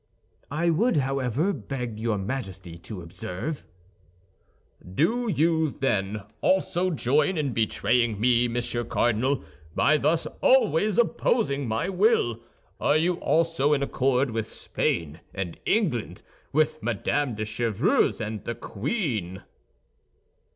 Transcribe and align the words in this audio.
"I 0.49 0.71
would, 0.71 0.97
however, 0.97 1.53
beg 1.53 1.99
your 1.99 2.17
Majesty 2.17 2.75
to 2.75 3.03
observe—" 3.03 3.63
"Do 4.83 5.27
you, 5.31 5.75
then, 5.79 6.23
also 6.41 6.89
join 6.89 7.37
in 7.37 7.53
betraying 7.53 8.19
me, 8.19 8.47
Monsieur 8.47 8.83
Cardinal, 8.83 9.43
by 9.75 9.97
thus 9.99 10.25
always 10.41 10.97
opposing 10.97 11.67
my 11.67 11.87
will? 11.87 12.39
Are 12.79 12.97
you 12.97 13.17
also 13.17 13.73
in 13.73 13.83
accord 13.83 14.31
with 14.31 14.47
Spain 14.47 15.19
and 15.35 15.59
England, 15.67 16.23
with 16.51 16.81
Madame 16.81 17.35
de 17.35 17.45
Chevreuse 17.45 18.19
and 18.19 18.43
the 18.43 18.55
queen?" 18.55 19.43